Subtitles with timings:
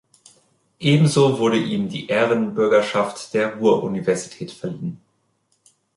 [0.79, 4.99] Ebenso wurde ihm die Ehrenbürgerschaft der Ruhr-Universität verliehen.